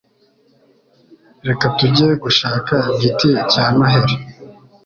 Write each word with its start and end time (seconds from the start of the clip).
Reka 1.47 1.65
tujye 1.77 2.07
gushaka 2.23 2.75
igiti 2.93 3.29
cya 3.51 3.65
Noheri 3.75 4.15